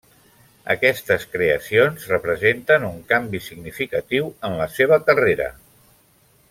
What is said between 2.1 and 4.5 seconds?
representen un canvi significatiu